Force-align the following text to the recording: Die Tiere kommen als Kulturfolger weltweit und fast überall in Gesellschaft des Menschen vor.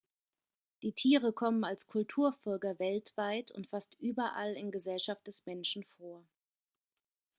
Die 0.81 0.93
Tiere 0.93 1.31
kommen 1.31 1.63
als 1.63 1.85
Kulturfolger 1.85 2.79
weltweit 2.79 3.51
und 3.51 3.67
fast 3.67 3.93
überall 3.99 4.55
in 4.55 4.71
Gesellschaft 4.71 5.27
des 5.27 5.45
Menschen 5.45 5.83
vor. 5.83 6.25